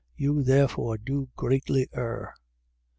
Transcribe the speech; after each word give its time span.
You 0.15 0.41
therefore 0.41 0.97
do 0.97 1.29
greatly 1.35 1.87
err. 1.93 2.33